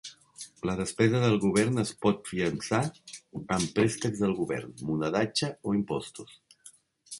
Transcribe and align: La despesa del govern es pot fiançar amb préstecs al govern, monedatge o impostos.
La 0.67 0.73
despesa 0.77 1.19
del 1.23 1.35
govern 1.43 1.81
es 1.83 1.91
pot 2.05 2.23
fiançar 2.31 2.81
amb 3.59 3.75
préstecs 3.77 4.25
al 4.31 4.35
govern, 4.41 4.75
monedatge 4.91 5.53
o 5.69 5.79
impostos. 5.81 6.37